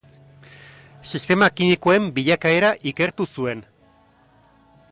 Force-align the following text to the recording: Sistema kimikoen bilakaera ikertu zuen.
Sistema 1.09 1.49
kimikoen 1.59 2.07
bilakaera 2.15 2.73
ikertu 2.93 3.29
zuen. 3.37 3.63